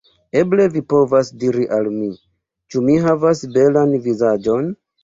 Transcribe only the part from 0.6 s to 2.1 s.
vi povas diri al mi: